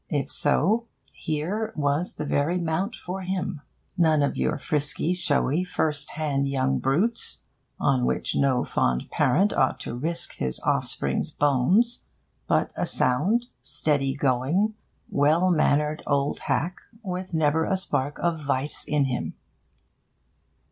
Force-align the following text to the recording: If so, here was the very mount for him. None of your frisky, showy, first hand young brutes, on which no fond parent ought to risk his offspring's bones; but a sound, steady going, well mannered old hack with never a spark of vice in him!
If 0.09 0.31
so, 0.31 0.87
here 1.13 1.71
was 1.75 2.15
the 2.15 2.25
very 2.25 2.57
mount 2.57 2.95
for 2.95 3.21
him. 3.21 3.61
None 3.99 4.23
of 4.23 4.35
your 4.35 4.57
frisky, 4.57 5.13
showy, 5.13 5.63
first 5.63 6.09
hand 6.13 6.49
young 6.49 6.79
brutes, 6.79 7.43
on 7.79 8.07
which 8.07 8.35
no 8.35 8.65
fond 8.65 9.11
parent 9.11 9.53
ought 9.53 9.79
to 9.81 9.93
risk 9.93 10.37
his 10.37 10.59
offspring's 10.61 11.29
bones; 11.29 12.03
but 12.47 12.73
a 12.75 12.87
sound, 12.87 13.45
steady 13.61 14.15
going, 14.15 14.73
well 15.11 15.51
mannered 15.51 16.01
old 16.07 16.39
hack 16.39 16.77
with 17.03 17.35
never 17.35 17.63
a 17.63 17.77
spark 17.77 18.17
of 18.19 18.43
vice 18.43 18.83
in 18.85 19.05
him! 19.05 19.35